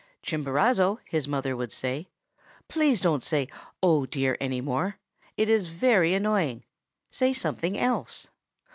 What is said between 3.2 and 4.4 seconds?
say, "Oh, dear!"